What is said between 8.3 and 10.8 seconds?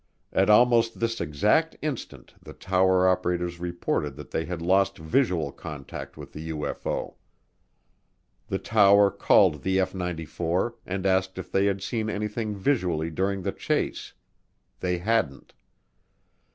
The tower called the F 94